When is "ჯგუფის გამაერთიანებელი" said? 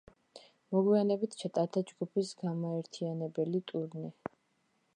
1.91-3.65